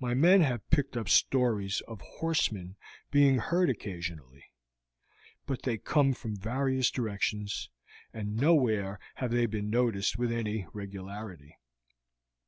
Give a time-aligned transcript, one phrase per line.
[0.00, 2.74] My men have picked up stories of horsemen
[3.12, 4.46] being heard occasionally,
[5.46, 7.70] but they come from various directions,
[8.12, 11.60] and nowhere have they been noticed with any regularity.